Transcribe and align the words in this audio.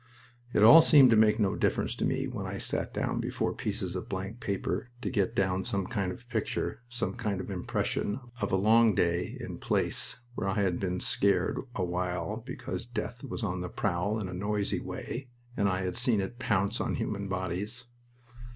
It 0.51 0.63
all 0.63 0.81
seemed 0.81 1.11
to 1.11 1.15
make 1.15 1.39
no 1.39 1.55
difference 1.55 1.93
to 1.97 2.05
me 2.05 2.25
when 2.27 2.47
I 2.47 2.57
sat 2.57 2.91
down 2.91 3.19
before 3.19 3.53
pieces 3.53 3.95
of 3.95 4.09
blank 4.09 4.39
paper 4.39 4.87
to 5.03 5.11
get 5.11 5.35
down 5.35 5.63
some 5.63 5.85
kind 5.85 6.11
of 6.11 6.27
picture, 6.27 6.81
some 6.89 7.13
kind 7.13 7.39
of 7.39 7.51
impression, 7.51 8.19
of 8.41 8.51
a 8.51 8.55
long 8.55 8.95
day 8.95 9.37
in 9.39 9.59
place 9.59 10.17
where 10.33 10.47
I 10.47 10.55
had 10.63 10.79
been 10.79 11.01
scared 11.01 11.59
awhile 11.75 12.37
because 12.37 12.87
death 12.87 13.23
was 13.23 13.43
on 13.43 13.61
the 13.61 13.69
prowl 13.69 14.17
in 14.19 14.27
a 14.27 14.33
noisy 14.33 14.79
way 14.79 15.29
and 15.55 15.69
I 15.69 15.83
had 15.83 15.95
seen 15.95 16.19
it 16.19 16.39
pounce 16.39 16.81
on 16.81 16.95
human 16.95 17.29
bodies. 17.29 17.85